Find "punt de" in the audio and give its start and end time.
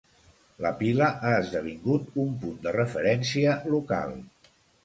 2.47-2.75